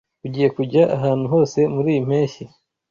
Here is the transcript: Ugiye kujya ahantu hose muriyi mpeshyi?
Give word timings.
Ugiye 0.25 0.47
kujya 0.57 0.83
ahantu 0.95 1.25
hose 1.33 1.59
muriyi 1.73 2.01
mpeshyi? 2.07 2.43